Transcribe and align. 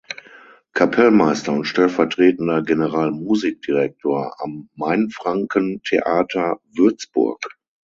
Kapellmeister 0.73 1.51
und 1.53 1.65
stellvertretender 1.65 2.63
Generalmusikdirektor 2.63 4.33
am 4.41 4.67
Mainfranken 4.75 5.83
Theater 5.83 6.59
Würzburg. 6.71 7.47